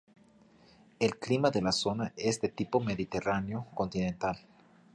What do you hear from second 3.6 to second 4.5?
continental.